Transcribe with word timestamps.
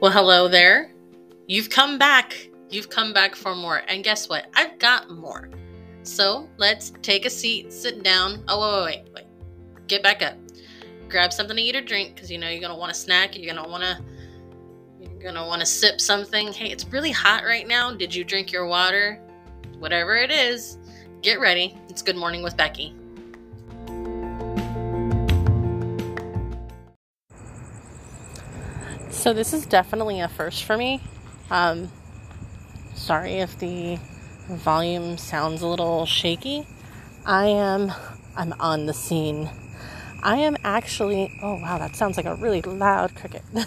Well, 0.00 0.10
hello 0.10 0.48
there. 0.48 0.94
You've 1.46 1.68
come 1.68 1.98
back. 1.98 2.48
You've 2.70 2.88
come 2.88 3.12
back 3.12 3.34
for 3.34 3.54
more. 3.54 3.82
And 3.86 4.02
guess 4.02 4.30
what? 4.30 4.46
I've 4.54 4.78
got 4.78 5.10
more. 5.10 5.50
So 6.04 6.48
let's 6.56 6.94
take 7.02 7.26
a 7.26 7.30
seat, 7.30 7.70
sit 7.70 8.02
down. 8.02 8.42
Oh, 8.48 8.86
wait, 8.86 9.02
wait, 9.04 9.12
wait. 9.14 9.26
Get 9.88 10.02
back 10.02 10.22
up. 10.22 10.38
Grab 11.10 11.34
something 11.34 11.54
to 11.54 11.62
eat 11.62 11.76
or 11.76 11.82
drink 11.82 12.14
because 12.14 12.30
you 12.30 12.38
know 12.38 12.48
you're 12.48 12.62
going 12.62 12.72
to 12.72 12.78
want 12.78 12.90
a 12.90 12.94
snack. 12.94 13.36
You're 13.36 13.52
going 13.52 13.62
to 13.62 13.70
want 13.70 13.82
to. 13.82 14.02
You're 15.00 15.32
gonna 15.32 15.46
want 15.46 15.60
to 15.60 15.66
sip 15.66 16.00
something. 16.00 16.50
Hey, 16.50 16.70
it's 16.70 16.86
really 16.86 17.10
hot 17.10 17.44
right 17.44 17.68
now. 17.68 17.92
Did 17.92 18.14
you 18.14 18.24
drink 18.24 18.52
your 18.52 18.66
water? 18.66 19.20
Whatever 19.78 20.16
it 20.16 20.30
is, 20.30 20.78
get 21.20 21.40
ready. 21.40 21.78
It's 21.90 22.00
Good 22.00 22.16
Mourning 22.16 22.42
with 22.42 22.56
Becky. 22.56 22.94
So 29.20 29.34
this 29.34 29.52
is 29.52 29.66
definitely 29.66 30.20
a 30.20 30.28
first 30.28 30.64
for 30.64 30.78
me. 30.78 31.02
Um, 31.50 31.92
sorry 32.94 33.34
if 33.34 33.58
the 33.58 33.98
volume 34.48 35.18
sounds 35.18 35.60
a 35.60 35.66
little 35.66 36.06
shaky. 36.06 36.66
I 37.26 37.48
am 37.48 37.92
I'm 38.34 38.54
on 38.54 38.86
the 38.86 38.94
scene. 38.94 39.50
I 40.22 40.38
am 40.38 40.56
actually 40.64 41.38
oh 41.42 41.60
wow, 41.60 41.76
that 41.76 41.96
sounds 41.96 42.16
like 42.16 42.24
a 42.24 42.34
really 42.36 42.62
loud 42.62 43.14
cricket. 43.14 43.42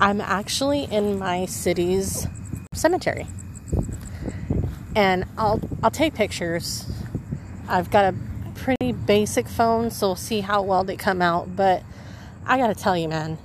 I'm 0.00 0.22
actually 0.22 0.84
in 0.84 1.18
my 1.18 1.44
city's 1.44 2.26
cemetery. 2.72 3.26
And 4.96 5.26
I'll 5.36 5.60
I'll 5.82 5.90
take 5.90 6.14
pictures. 6.14 6.90
I've 7.68 7.90
got 7.90 8.14
a 8.14 8.16
pretty 8.54 8.92
basic 8.92 9.46
phone, 9.46 9.90
so 9.90 10.06
we'll 10.06 10.16
see 10.16 10.40
how 10.40 10.62
well 10.62 10.84
they 10.84 10.96
come 10.96 11.20
out, 11.20 11.54
but 11.54 11.82
I 12.46 12.56
got 12.56 12.68
to 12.68 12.74
tell 12.74 12.96
you, 12.96 13.10
man, 13.10 13.36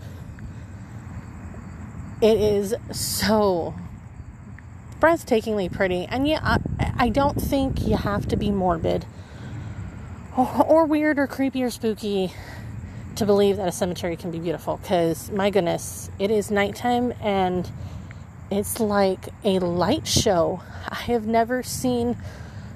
it 2.22 2.38
is 2.38 2.76
so 2.92 3.74
breathtakingly 5.00 5.72
pretty. 5.72 6.06
And 6.06 6.28
yeah, 6.28 6.40
I, 6.44 6.94
I 6.98 7.10
don't 7.10 7.42
think 7.42 7.88
you 7.88 7.96
have 7.96 8.28
to 8.28 8.36
be 8.36 8.52
morbid 8.52 9.06
or, 10.38 10.66
or 10.66 10.86
weird 10.86 11.18
or 11.18 11.28
creepy 11.28 11.64
or 11.64 11.70
spooky 11.70 12.34
to 13.16 13.26
believe 13.26 13.58
that 13.58 13.68
a 13.68 13.72
cemetery 13.72 14.16
can 14.16 14.32
be 14.32 14.40
beautiful. 14.40 14.78
Because, 14.78 15.32
my 15.32 15.50
goodness, 15.50 16.10
it 16.20 16.32
is 16.32 16.52
nighttime 16.52 17.14
and 17.22 17.70
it's 18.52 18.80
like 18.80 19.30
a 19.44 19.60
light 19.60 20.08
show. 20.08 20.62
I 20.88 20.96
have 20.96 21.26
never 21.26 21.64
seen 21.64 22.18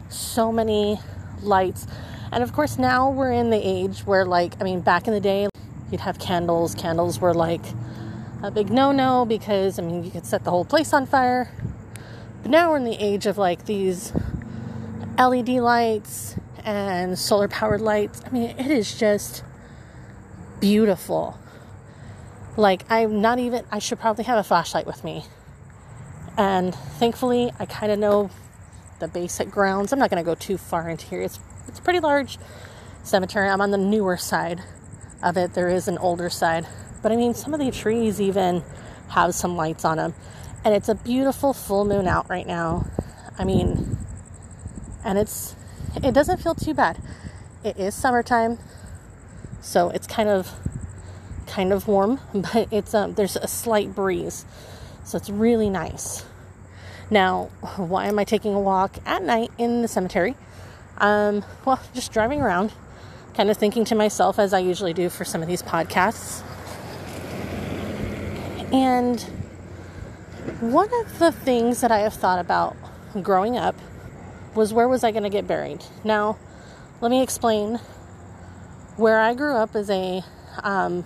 so 0.09 0.51
many 0.51 0.99
lights. 1.41 1.87
And 2.31 2.43
of 2.43 2.53
course, 2.53 2.77
now 2.77 3.09
we're 3.09 3.31
in 3.31 3.49
the 3.49 3.59
age 3.61 4.01
where, 4.01 4.25
like, 4.25 4.59
I 4.61 4.63
mean, 4.63 4.81
back 4.81 5.07
in 5.07 5.13
the 5.13 5.19
day, 5.19 5.47
you'd 5.91 6.01
have 6.01 6.19
candles. 6.19 6.75
Candles 6.75 7.19
were 7.19 7.33
like 7.33 7.63
a 8.43 8.51
big 8.51 8.69
no 8.69 8.91
no 8.91 9.25
because, 9.25 9.79
I 9.79 9.81
mean, 9.81 10.03
you 10.03 10.11
could 10.11 10.25
set 10.25 10.43
the 10.43 10.51
whole 10.51 10.65
place 10.65 10.93
on 10.93 11.05
fire. 11.05 11.49
But 12.41 12.51
now 12.51 12.69
we're 12.69 12.77
in 12.77 12.83
the 12.83 12.97
age 12.97 13.25
of 13.25 13.37
like 13.37 13.65
these 13.65 14.11
LED 15.17 15.49
lights 15.49 16.35
and 16.63 17.17
solar 17.17 17.47
powered 17.47 17.81
lights. 17.81 18.21
I 18.25 18.29
mean, 18.29 18.49
it 18.59 18.69
is 18.69 18.97
just 18.99 19.43
beautiful. 20.59 21.39
Like, 22.57 22.83
I'm 22.91 23.21
not 23.21 23.39
even, 23.39 23.63
I 23.71 23.79
should 23.79 23.99
probably 23.99 24.25
have 24.25 24.37
a 24.37 24.43
flashlight 24.43 24.85
with 24.85 25.03
me. 25.03 25.25
And 26.37 26.75
thankfully, 26.75 27.51
I 27.59 27.65
kind 27.65 27.91
of 27.91 27.97
know 27.97 28.29
the 28.99 29.07
basic 29.07 29.49
grounds. 29.49 29.93
I'm 29.93 29.99
not 29.99 30.09
going 30.09 30.23
to 30.23 30.25
go 30.25 30.35
too 30.35 30.57
far 30.57 30.89
into 30.89 31.07
here. 31.07 31.21
It's, 31.21 31.39
it's 31.67 31.79
a 31.79 31.81
pretty 31.81 31.99
large 32.01 32.37
cemetery. 33.03 33.49
I'm 33.49 33.61
on 33.61 33.71
the 33.71 33.77
newer 33.77 34.17
side 34.17 34.61
of 35.23 35.37
it, 35.37 35.53
there 35.53 35.69
is 35.69 35.87
an 35.87 35.97
older 35.97 36.29
side. 36.29 36.67
But 37.03 37.11
I 37.11 37.17
mean, 37.17 37.35
some 37.35 37.53
of 37.53 37.59
the 37.59 37.69
trees 37.69 38.19
even 38.19 38.63
have 39.09 39.35
some 39.35 39.55
lights 39.55 39.85
on 39.85 39.97
them. 39.97 40.15
And 40.65 40.73
it's 40.73 40.87
a 40.89 40.95
beautiful 40.95 41.53
full 41.53 41.85
moon 41.85 42.07
out 42.07 42.29
right 42.29 42.47
now. 42.47 42.87
I 43.37 43.43
mean, 43.43 43.97
and 45.03 45.19
it's 45.19 45.55
it 46.01 46.13
doesn't 46.13 46.41
feel 46.41 46.55
too 46.55 46.73
bad. 46.73 46.97
It 47.63 47.77
is 47.77 47.93
summertime, 47.93 48.57
so 49.61 49.89
it's 49.89 50.07
kind 50.07 50.29
of 50.29 50.49
kind 51.45 51.73
of 51.73 51.87
warm, 51.87 52.21
but 52.33 52.69
it's 52.71 52.93
um 52.93 53.15
there's 53.15 53.35
a 53.35 53.47
slight 53.47 53.93
breeze. 53.93 54.45
So 55.03 55.17
it's 55.17 55.29
really 55.29 55.69
nice. 55.69 56.25
Now, 57.09 57.49
why 57.75 58.05
am 58.05 58.17
I 58.17 58.23
taking 58.23 58.53
a 58.53 58.59
walk 58.59 58.97
at 59.05 59.21
night 59.21 59.51
in 59.57 59.81
the 59.81 59.89
cemetery? 59.89 60.35
Um, 60.99 61.43
well, 61.65 61.81
just 61.93 62.13
driving 62.13 62.41
around, 62.41 62.71
kind 63.35 63.49
of 63.49 63.57
thinking 63.57 63.83
to 63.85 63.95
myself 63.95 64.39
as 64.39 64.53
I 64.53 64.59
usually 64.59 64.93
do 64.93 65.09
for 65.09 65.25
some 65.25 65.41
of 65.41 65.49
these 65.49 65.61
podcasts 65.61 66.43
and 68.73 69.21
one 70.59 70.89
of 71.05 71.19
the 71.19 71.31
things 71.31 71.81
that 71.81 71.91
I 71.91 71.99
have 71.99 72.13
thought 72.15 72.39
about 72.39 72.75
growing 73.21 73.55
up 73.55 73.75
was 74.55 74.73
where 74.73 74.87
was 74.87 75.03
I 75.03 75.11
going 75.11 75.23
to 75.23 75.29
get 75.29 75.47
buried? 75.47 75.85
Now, 76.03 76.37
let 76.99 77.11
me 77.11 77.21
explain. 77.21 77.79
Where 78.97 79.19
I 79.19 79.35
grew 79.35 79.55
up 79.55 79.75
is 79.75 79.89
a, 79.89 80.23
um, 80.63 81.05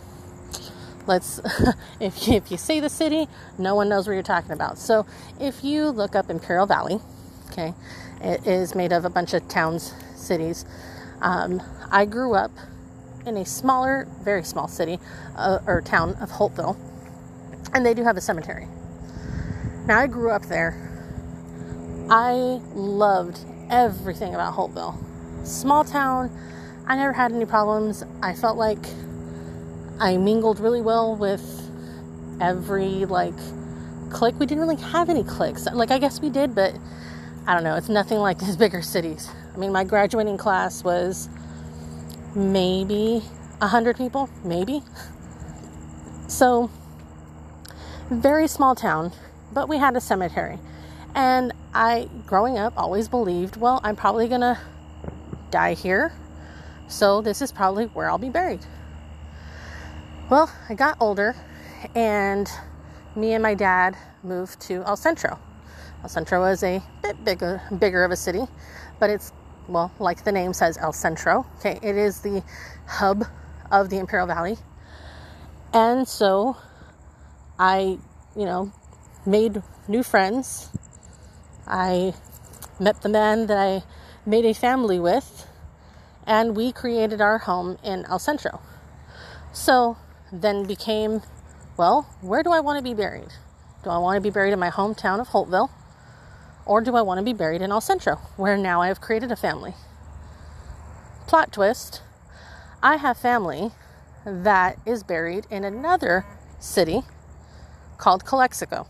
let's, 1.08 1.40
if, 2.00 2.28
if 2.28 2.52
you 2.52 2.58
say 2.58 2.80
the 2.80 2.90
city, 2.90 3.28
no 3.58 3.76
one 3.76 3.90
knows 3.90 4.08
where 4.08 4.14
you're 4.14 4.24
talking 4.24 4.52
about. 4.52 4.78
So 4.78 5.06
if 5.40 5.64
you 5.64 5.90
look 5.90 6.16
up 6.16 6.30
Imperial 6.30 6.66
Valley, 6.66 7.00
okay, 7.52 7.74
it 8.22 8.48
is 8.48 8.76
made 8.76 8.94
of 8.94 9.06
a 9.06 9.10
bunch 9.10 9.34
of 9.34 9.48
towns, 9.50 9.94
cities. 10.16 10.66
Um, 11.22 11.62
I 11.92 12.06
grew 12.06 12.34
up 12.34 12.52
in 13.26 13.36
a 13.38 13.46
smaller, 13.46 14.08
very 14.22 14.44
small 14.44 14.70
city 14.70 15.00
uh, 15.36 15.60
or 15.68 15.82
town 15.82 16.16
of 16.22 16.30
Holtville 16.32 16.78
and 17.74 17.86
they 17.86 17.94
do 17.94 18.04
have 18.04 18.18
a 18.18 18.22
cemetery. 18.22 18.68
Now, 19.86 20.00
I 20.00 20.08
grew 20.08 20.32
up 20.32 20.46
there. 20.48 20.84
I 22.10 22.62
loved 22.74 23.40
everything 23.70 24.34
about 24.34 24.54
Holtville. 24.54 24.98
Small 25.46 25.84
town. 25.84 26.30
I 26.86 26.96
never 26.96 27.14
had 27.14 27.32
any 27.32 27.46
problems. 27.46 28.04
I 28.22 28.34
felt 28.34 28.58
like 28.58 28.86
I 30.00 30.18
mingled 30.18 30.60
really 30.60 30.82
well 30.82 31.16
with 31.16 31.70
every 32.40 33.06
like 33.06 33.34
clique. 34.10 34.40
We 34.40 34.46
didn't 34.46 34.64
really 34.64 34.82
have 34.82 35.10
any 35.10 35.24
cliques. 35.24 35.66
Like 35.66 35.92
I 35.92 36.00
guess 36.00 36.22
we 36.22 36.30
did, 36.30 36.56
but 36.56 36.76
I 37.46 37.54
don't 37.54 37.64
know. 37.64 37.76
It's 37.76 37.90
nothing 37.90 38.20
like 38.20 38.40
these 38.40 38.56
bigger 38.66 38.82
cities. 38.82 39.30
I 39.54 39.58
mean, 39.58 39.72
my 39.72 39.84
graduating 39.84 40.38
class 40.38 40.84
was 40.84 41.30
maybe 42.36 43.24
a 43.60 43.68
hundred 43.68 43.98
people, 43.98 44.30
maybe. 44.44 44.84
So 46.28 46.70
very 48.10 48.48
small 48.48 48.76
town, 48.76 49.12
but 49.54 49.68
we 49.68 49.78
had 49.78 49.96
a 49.96 50.02
cemetery. 50.02 50.60
And 51.16 51.54
I, 51.74 52.10
growing 52.26 52.58
up, 52.58 52.74
always 52.78 53.08
believed, 53.08 53.58
well, 53.58 53.82
I'm 53.84 53.96
probably 53.96 54.28
gonna 54.28 54.60
die 55.52 55.74
here, 55.74 56.14
so 56.88 57.22
this 57.22 57.42
is 57.42 57.52
probably 57.52 57.86
where 57.88 58.10
I'll 58.10 58.18
be 58.18 58.30
buried. 58.30 58.62
Well, 60.30 60.52
I 60.70 60.74
got 60.74 60.98
older, 61.00 61.36
and 61.96 62.50
me 63.16 63.34
and 63.34 63.42
my 63.42 63.54
dad 63.54 63.98
moved 64.24 64.60
to 64.62 64.84
El 64.84 64.96
Centro. 64.96 65.40
El 66.04 66.10
Centro 66.10 66.44
is 66.46 66.64
a 66.64 66.82
bit 67.02 67.24
bigger, 67.24 67.62
bigger 67.80 68.04
of 68.04 68.12
a 68.12 68.16
city, 68.16 68.46
but 69.00 69.10
it's 69.10 69.32
well, 69.68 69.92
like 70.00 70.24
the 70.24 70.32
name 70.32 70.54
says, 70.54 70.78
El 70.78 70.94
Centro. 70.94 71.46
Okay, 71.60 71.78
it 71.82 71.98
is 71.98 72.22
the 72.22 72.42
hub 72.88 73.26
of 73.70 73.90
the 73.90 73.98
Imperial 73.98 74.28
Valley, 74.28 74.58
and 75.74 76.08
so 76.08 76.56
I, 77.60 77.98
you 78.36 78.46
know, 78.46 78.72
made 79.26 79.62
new 79.88 80.04
friends. 80.04 80.70
I 81.66 82.14
met 82.80 83.02
the 83.02 83.10
man 83.10 83.48
that 83.48 83.58
I 83.58 83.84
made 84.26 84.46
a 84.46 84.54
family 84.54 85.00
with, 85.00 85.48
and 86.26 86.56
we 86.56 86.72
created 86.72 87.22
our 87.22 87.40
home 87.40 87.78
in 87.84 88.06
El 88.06 88.20
Centro. 88.20 88.62
So 89.52 89.98
then 90.32 90.66
became, 90.66 91.22
well, 91.78 92.04
where 92.22 92.44
do 92.44 92.52
I 92.52 92.60
want 92.60 92.78
to 92.78 92.84
be 92.84 92.94
buried? 92.94 93.30
Do 93.84 93.90
I 93.90 93.98
want 93.98 94.18
to 94.18 94.22
be 94.22 94.30
buried 94.30 94.54
in 94.54 94.60
my 94.60 94.70
hometown 94.70 95.20
of 95.20 95.30
Holtville? 95.30 95.70
Or 96.66 96.82
do 96.82 96.96
I 96.96 97.02
want 97.02 97.20
to 97.20 97.24
be 97.24 97.34
buried 97.34 97.62
in 97.62 97.72
El 97.72 97.82
Centro, 97.82 98.18
where 98.36 98.58
now 98.58 98.82
I 98.82 98.88
have 98.88 99.02
created 99.02 99.32
a 99.32 99.36
family? 99.36 99.74
Plot 101.28 101.52
twist 101.52 102.02
I 102.84 102.98
have 102.98 103.18
family 103.18 103.72
that 104.26 104.78
is 104.86 105.04
buried 105.04 105.48
in 105.50 105.64
another 105.64 106.26
city 106.60 107.02
called 107.98 108.26
Calexico. 108.26 108.88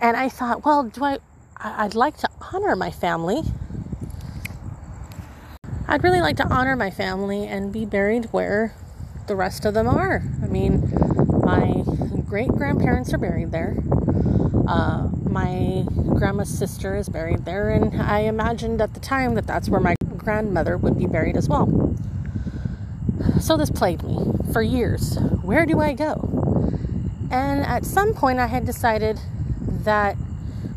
And 0.00 0.16
I 0.16 0.28
thought, 0.28 0.64
well, 0.64 0.84
do 0.84 1.04
I 1.04 1.18
I'd 1.66 1.94
like 1.94 2.18
to 2.18 2.28
honor 2.52 2.76
my 2.76 2.90
family. 2.90 3.42
I'd 5.88 6.04
really 6.04 6.20
like 6.20 6.36
to 6.36 6.46
honor 6.46 6.76
my 6.76 6.90
family 6.90 7.46
and 7.46 7.72
be 7.72 7.86
buried 7.86 8.26
where 8.26 8.74
the 9.28 9.34
rest 9.34 9.64
of 9.64 9.72
them 9.72 9.88
are. 9.88 10.22
I 10.42 10.46
mean, 10.46 10.92
my 11.42 11.84
great 12.26 12.48
grandparents 12.48 13.14
are 13.14 13.18
buried 13.18 13.50
there. 13.50 13.76
Uh, 14.68 15.08
my 15.22 15.84
grandma's 16.14 16.50
sister 16.50 16.96
is 16.96 17.08
buried 17.08 17.46
there, 17.46 17.70
and 17.70 18.00
I 18.00 18.20
imagined 18.20 18.82
at 18.82 18.92
the 18.92 19.00
time 19.00 19.34
that 19.36 19.46
that's 19.46 19.70
where 19.70 19.80
my 19.80 19.94
grandmother 20.18 20.76
would 20.76 20.98
be 20.98 21.06
buried 21.06 21.36
as 21.36 21.48
well. 21.48 21.96
So 23.40 23.56
this 23.56 23.70
plagued 23.70 24.02
me 24.04 24.18
for 24.52 24.60
years. 24.60 25.16
Where 25.42 25.64
do 25.64 25.80
I 25.80 25.94
go? 25.94 26.43
And 27.34 27.66
at 27.66 27.84
some 27.84 28.14
point, 28.14 28.38
I 28.38 28.46
had 28.46 28.64
decided 28.64 29.18
that, 29.60 30.16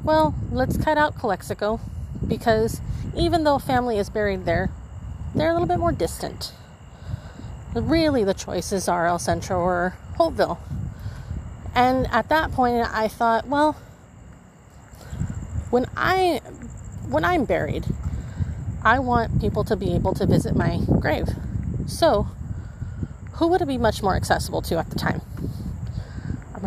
well, 0.03 0.33
let's 0.51 0.75
cut 0.75 0.97
out 0.97 1.15
Calexico 1.15 1.79
because 2.27 2.81
even 3.15 3.43
though 3.43 3.59
family 3.59 3.99
is 3.99 4.09
buried 4.09 4.45
there, 4.45 4.71
they're 5.35 5.51
a 5.51 5.53
little 5.53 5.67
bit 5.67 5.77
more 5.77 5.91
distant. 5.91 6.53
Really, 7.75 8.23
the 8.23 8.33
choices 8.33 8.87
are 8.87 9.05
El 9.05 9.19
Centro 9.19 9.59
or 9.59 9.97
Holtville. 10.15 10.57
And 11.75 12.07
at 12.07 12.27
that 12.29 12.51
point, 12.53 12.87
I 12.91 13.07
thought, 13.07 13.45
well, 13.47 13.73
when 15.69 15.85
I 15.95 16.41
when 17.07 17.23
I'm 17.23 17.45
buried, 17.45 17.85
I 18.81 18.97
want 18.97 19.39
people 19.39 19.63
to 19.65 19.75
be 19.75 19.93
able 19.93 20.15
to 20.15 20.25
visit 20.25 20.55
my 20.55 20.79
grave. 20.99 21.27
So, 21.85 22.29
who 23.33 23.47
would 23.49 23.61
it 23.61 23.67
be 23.67 23.77
much 23.77 24.01
more 24.01 24.15
accessible 24.15 24.63
to 24.63 24.79
at 24.79 24.89
the 24.89 24.97
time? 24.97 25.21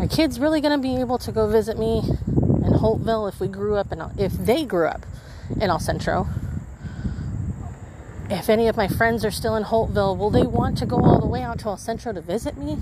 My 0.01 0.07
kids 0.07 0.39
really 0.39 0.61
going 0.61 0.75
to 0.75 0.81
be 0.81 0.99
able 0.99 1.19
to 1.19 1.31
go 1.31 1.47
visit 1.47 1.77
me 1.77 1.99
in 1.99 2.73
Holtville 2.73 3.29
if 3.31 3.39
we 3.39 3.47
grew 3.47 3.75
up 3.75 3.91
in 3.91 4.01
if 4.17 4.31
they 4.31 4.65
grew 4.65 4.87
up 4.87 5.05
in 5.57 5.69
El 5.69 5.77
Centro? 5.77 6.27
If 8.27 8.49
any 8.49 8.67
of 8.67 8.75
my 8.75 8.87
friends 8.87 9.23
are 9.23 9.29
still 9.29 9.55
in 9.55 9.63
Holtville, 9.63 10.17
will 10.17 10.31
they 10.31 10.41
want 10.41 10.79
to 10.79 10.87
go 10.87 10.99
all 10.99 11.21
the 11.21 11.27
way 11.27 11.43
out 11.43 11.59
to 11.59 11.67
El 11.67 11.77
Centro 11.77 12.13
to 12.13 12.19
visit 12.19 12.57
me? 12.57 12.79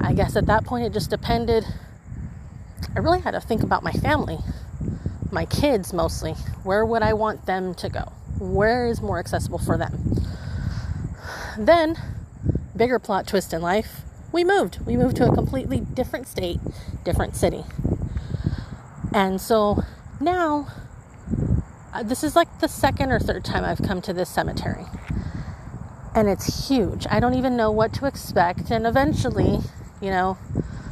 I 0.00 0.12
guess 0.12 0.36
at 0.36 0.46
that 0.46 0.64
point 0.64 0.86
it 0.86 0.92
just 0.92 1.10
depended. 1.10 1.66
I 2.94 3.00
really 3.00 3.20
had 3.20 3.32
to 3.32 3.40
think 3.40 3.64
about 3.64 3.82
my 3.82 3.90
family, 3.90 4.38
my 5.32 5.46
kids 5.46 5.92
mostly. 5.92 6.34
Where 6.62 6.86
would 6.86 7.02
I 7.02 7.12
want 7.14 7.46
them 7.46 7.74
to 7.74 7.88
go? 7.88 8.12
Where 8.38 8.86
is 8.86 9.02
more 9.02 9.18
accessible 9.18 9.58
for 9.58 9.76
them? 9.76 10.22
Then, 11.58 11.96
bigger 12.76 13.00
plot 13.00 13.26
twist 13.26 13.52
in 13.52 13.60
life, 13.60 14.03
we 14.34 14.42
moved. 14.42 14.84
We 14.84 14.96
moved 14.96 15.16
to 15.18 15.30
a 15.30 15.32
completely 15.32 15.78
different 15.78 16.26
state, 16.26 16.58
different 17.04 17.36
city. 17.36 17.64
And 19.12 19.40
so 19.40 19.84
now, 20.20 20.66
uh, 21.92 22.02
this 22.02 22.24
is 22.24 22.34
like 22.34 22.58
the 22.58 22.66
second 22.66 23.12
or 23.12 23.20
third 23.20 23.44
time 23.44 23.64
I've 23.64 23.80
come 23.80 24.02
to 24.02 24.12
this 24.12 24.28
cemetery. 24.28 24.86
And 26.16 26.28
it's 26.28 26.68
huge. 26.68 27.06
I 27.08 27.20
don't 27.20 27.34
even 27.34 27.56
know 27.56 27.70
what 27.70 27.94
to 27.94 28.06
expect. 28.06 28.72
And 28.72 28.88
eventually, 28.88 29.60
you 30.02 30.10
know, 30.10 30.34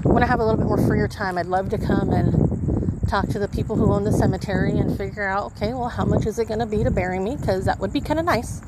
when 0.05 0.23
I 0.23 0.27
have 0.27 0.39
a 0.39 0.45
little 0.45 0.59
bit 0.59 0.69
more 0.69 0.79
freer 0.87 1.09
time, 1.09 1.37
I'd 1.37 1.47
love 1.47 1.69
to 1.71 1.79
come 1.79 2.13
and 2.13 3.09
talk 3.09 3.27
to 3.31 3.41
the 3.41 3.49
people 3.49 3.75
who 3.75 3.93
own 3.93 4.05
the 4.05 4.13
cemetery 4.13 4.79
and 4.79 4.97
figure 4.97 5.27
out, 5.27 5.53
okay, 5.57 5.75
well, 5.75 5.89
how 5.89 6.05
much 6.05 6.27
is 6.27 6.39
it 6.39 6.47
going 6.47 6.61
to 6.61 6.67
be 6.67 6.85
to 6.85 6.93
bury 6.93 7.19
me? 7.19 7.37
Because 7.37 7.65
that 7.65 7.81
would 7.81 7.93
be 7.93 8.01
kind 8.01 8.21
of 8.21 8.25
nice. 8.25 8.63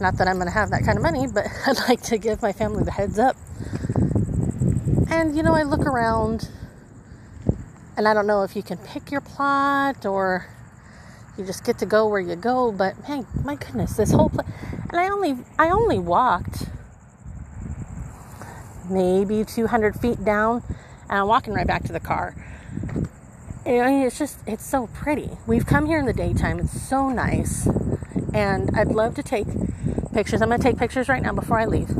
Not 0.00 0.16
that 0.16 0.26
I'm 0.26 0.36
going 0.36 0.48
to 0.48 0.54
have 0.54 0.70
that 0.70 0.84
kind 0.84 0.96
of 0.96 1.02
money, 1.02 1.26
but 1.26 1.46
I'd 1.66 1.76
like 1.86 2.00
to 2.04 2.16
give 2.16 2.40
my 2.40 2.52
family 2.52 2.82
the 2.82 2.92
heads 2.92 3.18
up. 3.18 3.36
And, 5.10 5.36
you 5.36 5.42
know, 5.42 5.54
I 5.54 5.64
look 5.64 5.80
around 5.80 6.48
and 7.96 8.06
I 8.08 8.14
don't 8.14 8.26
know 8.26 8.44
if 8.44 8.56
you 8.56 8.62
can 8.62 8.78
pick 8.78 9.10
your 9.10 9.20
plot 9.20 10.06
or 10.06 10.46
you 11.36 11.44
just 11.44 11.64
get 11.64 11.78
to 11.78 11.86
go 11.86 12.06
where 12.06 12.20
you 12.20 12.36
go, 12.36 12.70
but 12.72 13.08
man, 13.08 13.26
my 13.44 13.56
goodness, 13.56 13.96
this 13.96 14.12
whole 14.12 14.30
place. 14.30 14.46
And 14.88 15.00
I 15.00 15.08
only, 15.08 15.36
I 15.58 15.70
only 15.70 15.98
walked 15.98 16.68
maybe 18.88 19.44
200 19.44 19.96
feet 20.00 20.24
down, 20.24 20.62
and 21.08 21.18
I'm 21.18 21.28
walking 21.28 21.54
right 21.54 21.66
back 21.66 21.84
to 21.84 21.92
the 21.92 22.00
car. 22.00 22.34
And 23.64 24.04
it's 24.04 24.18
just, 24.18 24.38
it's 24.46 24.64
so 24.64 24.88
pretty. 24.88 25.30
We've 25.46 25.66
come 25.66 25.86
here 25.86 25.98
in 25.98 26.06
the 26.06 26.12
daytime, 26.12 26.58
it's 26.58 26.80
so 26.80 27.08
nice, 27.08 27.66
and 28.34 28.70
I'd 28.76 28.88
love 28.88 29.14
to 29.16 29.22
take 29.22 29.46
pictures. 30.12 30.42
I'm 30.42 30.48
going 30.48 30.60
to 30.60 30.66
take 30.66 30.78
pictures 30.78 31.08
right 31.08 31.22
now 31.22 31.32
before 31.32 31.58
I 31.58 31.66
leave. 31.66 31.90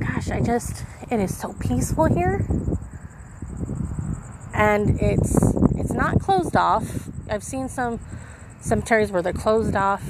Gosh, 0.00 0.30
I 0.30 0.40
just, 0.40 0.84
it 1.10 1.20
is 1.20 1.36
so 1.36 1.52
peaceful 1.54 2.06
here. 2.06 2.46
And 4.54 5.00
it's 5.00 5.36
it's 5.76 5.92
not 5.92 6.20
closed 6.20 6.56
off. 6.56 7.08
I've 7.28 7.44
seen 7.44 7.68
some 7.68 8.00
cemeteries 8.60 9.10
where 9.10 9.22
they're 9.22 9.32
closed 9.32 9.76
off 9.76 10.02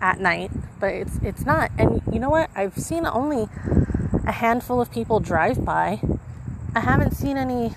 at 0.00 0.20
night, 0.20 0.50
but 0.78 0.92
it's 0.92 1.16
it's 1.22 1.46
not. 1.46 1.70
And 1.78 2.02
you 2.12 2.18
know 2.20 2.30
what? 2.30 2.50
I've 2.54 2.76
seen 2.76 3.06
only 3.06 3.48
a 4.26 4.32
handful 4.32 4.80
of 4.80 4.90
people 4.90 5.20
drive 5.20 5.64
by. 5.64 6.00
I 6.74 6.80
haven't 6.80 7.12
seen 7.12 7.36
any 7.36 7.74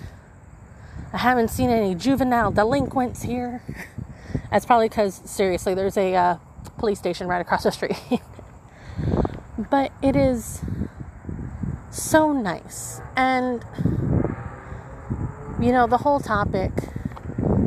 I 1.12 1.18
haven't 1.18 1.48
seen 1.48 1.70
any 1.70 1.94
juvenile 1.94 2.52
delinquents 2.52 3.22
here. 3.22 3.62
That's 4.50 4.64
probably 4.64 4.88
because 4.88 5.20
seriously, 5.24 5.74
there's 5.74 5.96
a 5.96 6.14
uh, 6.14 6.36
police 6.78 6.98
station 6.98 7.26
right 7.26 7.40
across 7.40 7.64
the 7.64 7.72
street. 7.72 7.98
but 9.70 9.92
it 10.02 10.16
is 10.16 10.62
so 11.90 12.32
nice. 12.32 13.00
And 13.16 13.64
you 15.60 15.72
know, 15.72 15.86
the 15.86 15.98
whole 15.98 16.20
topic 16.20 16.72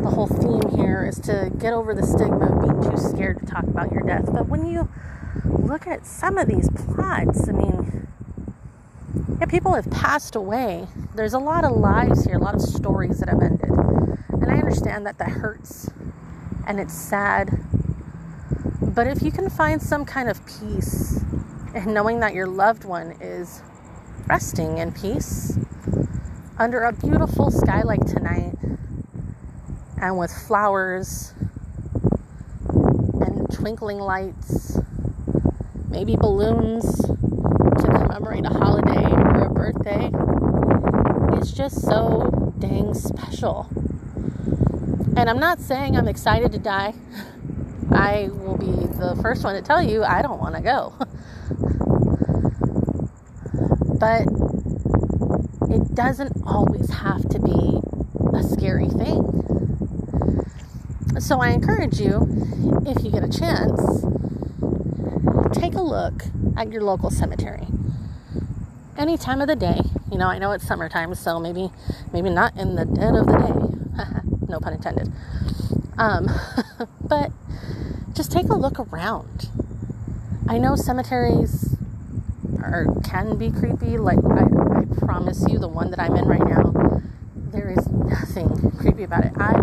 the 0.04 0.10
whole 0.10 0.28
theme 0.28 0.78
here 0.78 1.06
is 1.06 1.18
to 1.22 1.50
get 1.58 1.74
over 1.74 1.94
the 1.94 2.06
stigma 2.06 2.52
of 2.52 2.62
being 2.62 2.92
too 2.92 2.98
scared 2.98 3.40
to 3.40 3.46
talk 3.46 3.64
about 3.64 3.92
your 3.92 4.02
death. 4.02 4.26
But 4.32 4.48
when 4.48 4.66
you 4.66 4.90
look 5.46 5.88
at 5.88 6.06
some 6.06 6.38
of 6.38 6.48
these 6.48 6.70
plots, 6.70 7.48
I 7.48 7.54
mean, 7.54 8.08
yeah, 9.40 9.46
people 9.46 9.74
have 9.74 9.90
passed 9.90 10.36
away. 10.36 10.88
There's 11.16 11.34
a 11.34 11.40
lot 11.40 11.64
of 11.64 11.72
lives 11.72 12.26
here, 12.26 12.36
a 12.36 12.42
lot 12.42 12.56
of 12.56 12.62
stories 12.62 13.20
that 13.20 13.30
have 13.30 13.42
ended. 13.42 13.70
And 13.70 14.52
I 14.52 14.56
understand 14.56 15.06
that 15.06 15.18
that 15.20 15.30
hurts 15.30 15.90
and 16.68 16.80
it's 16.80 16.94
sad. 16.94 17.50
But 18.82 19.08
if 19.08 19.22
you 19.22 19.32
can 19.32 19.50
find 19.50 19.82
some 19.82 20.04
kind 20.04 20.30
of 20.30 20.46
peace 20.46 21.24
in 21.74 21.94
knowing 21.94 22.20
that 22.20 22.34
your 22.34 22.48
loved 22.48 22.84
one 22.84 23.16
is 23.22 23.62
resting 24.28 24.78
in 24.78 24.92
peace 24.92 25.58
under 26.58 26.84
a 26.84 26.94
beautiful 26.94 27.50
sky 27.50 27.82
like 27.82 28.06
tonight, 28.06 28.56
and 29.98 30.18
with 30.18 30.32
flowers 30.32 31.34
and 32.70 33.52
twinkling 33.52 33.98
lights, 33.98 34.78
maybe 35.90 36.16
balloons 36.16 37.00
to 37.02 37.86
commemorate 37.86 38.46
a 38.46 38.50
holiday 38.50 39.06
or 39.12 39.46
a 39.46 39.50
birthday. 39.50 40.10
It's 41.38 41.52
just 41.52 41.82
so 41.82 42.54
dang 42.60 42.94
special. 42.94 43.68
And 45.18 45.30
I'm 45.30 45.40
not 45.40 45.60
saying 45.60 45.98
I'm 45.98 46.08
excited 46.08 46.52
to 46.54 46.60
die. 46.60 46.94
I 47.92 48.30
will 48.32 48.58
be 48.58 48.66
the 48.66 49.18
first 49.22 49.44
one 49.44 49.56
to 49.56 49.62
tell 49.62 49.82
you 49.82 50.04
I 50.04 50.22
don't 50.22 50.40
want 50.40 50.56
to 50.56 50.62
go. 50.62 50.94
but 54.04 54.28
it 55.72 55.96
doesn't 55.96 56.34
always 56.46 56.90
have 56.90 57.22
to 57.30 57.40
be 57.40 57.80
a 58.38 58.44
scary 58.44 58.90
thing. 58.90 59.24
So 61.22 61.40
I 61.40 61.52
encourage 61.52 62.02
you, 62.02 62.28
if 62.86 63.02
you 63.02 63.12
get 63.12 63.24
a 63.24 63.30
chance, 63.30 64.04
take 65.58 65.76
a 65.76 65.82
look 65.82 66.24
at 66.58 66.70
your 66.70 66.82
local 66.82 67.12
cemetery. 67.12 67.66
Any 68.98 69.18
time 69.18 69.40
of 69.40 69.48
the 69.48 69.56
day. 69.56 69.80
You 70.12 70.18
know, 70.18 70.28
I 70.28 70.38
know 70.38 70.52
it's 70.52 70.68
summertime, 70.68 71.16
so 71.16 71.40
maybe 71.40 71.72
maybe 72.12 72.30
not 72.30 72.58
in 72.58 72.76
the 72.76 72.84
dead 72.84 73.16
of 73.16 73.26
the 73.26 73.38
day. 73.38 73.54
no 74.50 74.60
pun 74.60 74.74
intended. 74.74 75.14
Um, 75.98 76.28
but 77.02 77.32
just 78.12 78.34
take 78.34 78.50
a 78.50 78.56
look 78.56 78.82
around. 78.82 79.48
I 80.50 80.58
know 80.58 80.76
cemeteries 80.76 81.73
are 82.64 82.88
can 83.04 83.38
be 83.38 83.52
creepy. 83.52 83.98
Like 83.98 84.20
I, 84.24 84.44
I 84.44 85.06
promise 85.06 85.46
you, 85.50 85.60
the 85.60 85.68
one 85.68 85.90
that 85.92 86.00
I'm 86.00 86.16
in 86.16 86.26
right 86.26 86.46
now, 86.46 87.02
there 87.36 87.70
is 87.70 87.88
nothing 87.90 88.72
creepy 88.80 89.04
about 89.04 89.26
it. 89.26 89.34
I 89.38 89.54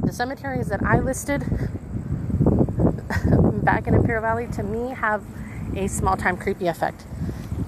the 0.00 0.12
cemeteries 0.12 0.68
that 0.68 0.82
I 0.82 1.00
listed 1.00 1.40
back 3.64 3.86
in 3.86 3.94
Imperial 3.94 4.22
Valley 4.22 4.46
to 4.52 4.62
me 4.62 4.90
have 4.90 5.24
a 5.74 5.88
small 5.88 6.16
time 6.16 6.36
creepy 6.36 6.66
effect. 6.66 7.04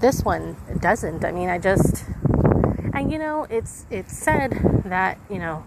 This 0.01 0.25
one 0.25 0.57
doesn't. 0.81 1.25
I 1.25 1.33
mean, 1.33 1.49
I 1.49 1.59
just 1.59 2.05
and 2.93 3.11
you 3.13 3.19
know, 3.19 3.47
it's 3.51 3.87
it's 3.91 4.17
said 4.17 4.83
that, 4.85 5.19
you 5.31 5.39
know, 5.39 5.65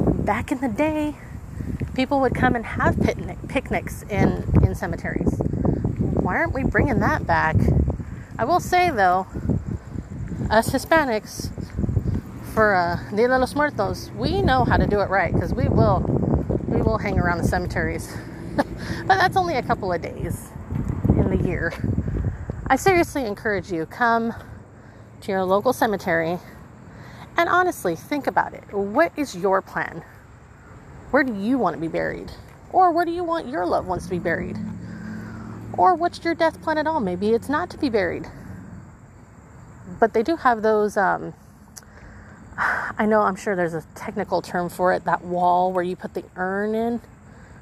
back 0.00 0.50
in 0.50 0.60
the 0.60 0.68
day 0.68 1.16
people 1.94 2.20
would 2.20 2.34
come 2.34 2.54
and 2.54 2.64
have 2.64 3.00
picnic, 3.00 3.38
picnics 3.48 4.02
in 4.10 4.44
in 4.62 4.74
cemeteries. 4.74 5.38
Why 5.98 6.36
aren't 6.36 6.52
we 6.52 6.64
bringing 6.64 7.00
that 7.00 7.26
back? 7.26 7.56
I 8.40 8.44
will 8.44 8.60
say 8.60 8.90
though, 8.90 9.26
us 10.48 10.70
Hispanics 10.70 11.50
for 12.54 12.72
uh, 12.72 13.10
Dia 13.10 13.26
de 13.26 13.36
los 13.36 13.52
Muertos, 13.56 14.12
we 14.16 14.42
know 14.42 14.64
how 14.64 14.76
to 14.76 14.86
do 14.86 15.00
it 15.00 15.10
right 15.10 15.34
because 15.34 15.52
we 15.52 15.66
will 15.66 16.04
we 16.68 16.80
will 16.80 16.98
hang 16.98 17.18
around 17.18 17.38
the 17.38 17.48
cemeteries. 17.48 18.16
but 18.56 19.08
that's 19.08 19.36
only 19.36 19.56
a 19.56 19.62
couple 19.62 19.92
of 19.92 20.00
days 20.00 20.50
in 21.08 21.36
the 21.36 21.48
year. 21.48 21.72
I 22.68 22.76
seriously 22.76 23.24
encourage 23.24 23.72
you 23.72 23.86
come 23.86 24.32
to 25.22 25.32
your 25.32 25.44
local 25.44 25.72
cemetery 25.72 26.38
and 27.36 27.48
honestly 27.48 27.96
think 27.96 28.28
about 28.28 28.54
it. 28.54 28.72
What 28.72 29.10
is 29.16 29.34
your 29.34 29.60
plan? 29.60 30.04
Where 31.10 31.24
do 31.24 31.34
you 31.34 31.58
want 31.58 31.74
to 31.74 31.80
be 31.80 31.88
buried? 31.88 32.30
Or 32.70 32.92
where 32.92 33.04
do 33.04 33.10
you 33.10 33.24
want 33.24 33.48
your 33.48 33.66
loved 33.66 33.88
ones 33.88 34.04
to 34.04 34.10
be 34.10 34.20
buried? 34.20 34.56
Or 35.78 35.94
what's 35.94 36.24
your 36.24 36.34
death 36.34 36.62
plan 36.62 36.78
at 36.78 36.86
all? 36.88 37.00
Maybe 37.00 37.30
it's 37.30 37.48
not 37.48 37.70
to 37.70 37.78
be 37.78 37.90
buried. 37.90 38.26
but 40.00 40.14
they 40.14 40.22
do 40.22 40.36
have 40.36 40.62
those. 40.62 40.96
Um, 40.96 41.34
I 42.98 43.06
know, 43.06 43.22
I'm 43.22 43.36
sure 43.36 43.56
there's 43.56 43.74
a 43.74 43.84
technical 43.94 44.42
term 44.42 44.68
for 44.68 44.92
it 44.92 45.04
that 45.04 45.22
wall 45.24 45.72
where 45.72 45.84
you 45.84 45.96
put 45.96 46.14
the 46.14 46.24
urn 46.36 46.74
in, 46.74 47.00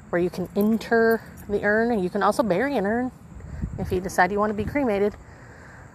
where 0.09 0.21
you 0.21 0.29
can 0.29 0.49
enter 0.55 1.21
the 1.49 1.63
urn, 1.63 1.91
and 1.91 2.03
you 2.03 2.09
can 2.09 2.23
also 2.23 2.43
bury 2.43 2.77
an 2.77 2.85
urn 2.87 3.11
if 3.79 3.91
you 3.91 4.01
decide 4.01 4.31
you 4.31 4.39
want 4.39 4.51
to 4.51 4.63
be 4.63 4.69
cremated. 4.69 5.15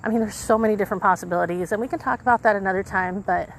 I 0.04 0.08
mean, 0.10 0.20
there's 0.20 0.36
so 0.36 0.58
many 0.58 0.76
different 0.76 1.02
possibilities, 1.02 1.72
and 1.72 1.80
we 1.80 1.88
can 1.88 1.98
talk 1.98 2.22
about 2.22 2.42
that 2.44 2.56
another 2.56 2.82
time, 2.82 3.22
but 3.22 3.50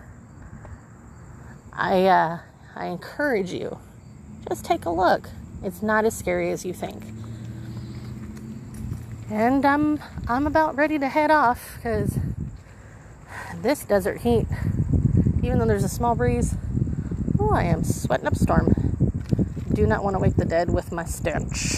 I, 1.73 2.05
uh, 2.07 2.39
I 2.75 2.87
encourage 2.87 3.51
you 3.53 3.79
just 4.49 4.65
take 4.65 4.85
a 4.85 4.91
look. 4.91 5.29
It's 5.63 5.81
not 5.83 6.05
as 6.05 6.17
scary 6.17 6.51
as 6.51 6.65
you 6.65 6.73
think. 6.73 7.03
And 9.33 9.65
I'm 9.65 9.99
I'm 10.27 10.45
about 10.45 10.75
ready 10.75 10.99
to 10.99 11.09
head 11.09 11.31
off 11.31 11.77
because 11.77 12.19
this 13.63 13.83
desert 13.83 14.21
heat, 14.21 14.45
even 15.41 15.57
though 15.57 15.65
there's 15.65 15.83
a 15.83 15.89
small 15.89 16.13
breeze, 16.13 16.53
oh, 17.39 17.49
I 17.51 17.63
am 17.63 17.83
sweating 17.83 18.27
up 18.27 18.35
storm. 18.35 18.71
Do 19.73 19.87
not 19.87 20.03
want 20.03 20.15
to 20.15 20.19
wake 20.19 20.35
the 20.35 20.45
dead 20.45 20.69
with 20.69 20.91
my 20.91 21.05
stench. 21.05 21.77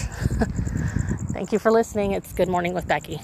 Thank 1.32 1.50
you 1.50 1.58
for 1.58 1.72
listening. 1.72 2.12
It's 2.12 2.30
Good 2.34 2.48
Mourning 2.48 2.74
with 2.74 2.86
Becky. 2.86 3.22